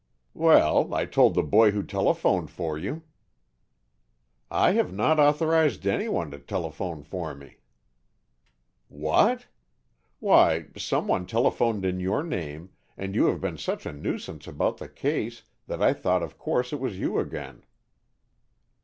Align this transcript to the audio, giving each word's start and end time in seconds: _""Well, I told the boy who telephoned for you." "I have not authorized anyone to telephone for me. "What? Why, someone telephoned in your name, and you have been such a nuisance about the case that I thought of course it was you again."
_""Well, 0.33 0.95
I 0.95 1.05
told 1.05 1.35
the 1.35 1.43
boy 1.43 1.69
who 1.69 1.83
telephoned 1.83 2.49
for 2.49 2.75
you." 2.75 3.03
"I 4.49 4.71
have 4.71 4.91
not 4.91 5.19
authorized 5.19 5.85
anyone 5.85 6.31
to 6.31 6.39
telephone 6.39 7.03
for 7.03 7.35
me. 7.35 7.57
"What? 8.87 9.45
Why, 10.19 10.69
someone 10.75 11.27
telephoned 11.27 11.85
in 11.85 11.99
your 11.99 12.23
name, 12.23 12.71
and 12.97 13.13
you 13.13 13.25
have 13.27 13.41
been 13.41 13.59
such 13.59 13.85
a 13.85 13.93
nuisance 13.93 14.47
about 14.47 14.77
the 14.77 14.89
case 14.89 15.43
that 15.67 15.83
I 15.83 15.93
thought 15.93 16.23
of 16.23 16.35
course 16.35 16.73
it 16.73 16.79
was 16.79 16.97
you 16.97 17.19
again." 17.19 17.61